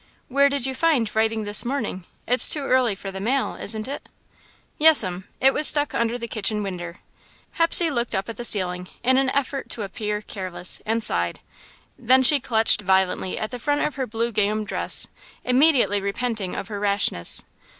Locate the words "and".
10.87-11.03